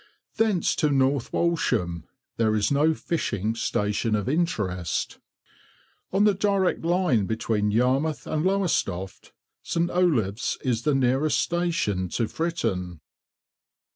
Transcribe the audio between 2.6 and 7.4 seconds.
no fishing station of interest. On the direct line